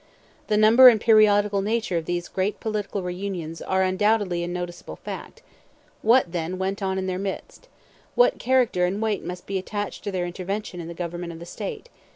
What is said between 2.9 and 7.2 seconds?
reunions are undoubtedly a noticeable fact. What, then, went on in their